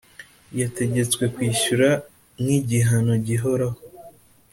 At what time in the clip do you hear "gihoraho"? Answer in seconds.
3.25-3.79